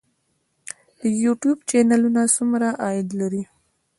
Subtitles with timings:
[0.99, 3.43] د یوټیوب چینلونه څومره عاید لري؟